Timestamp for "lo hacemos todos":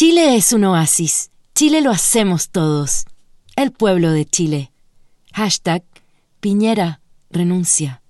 1.82-3.04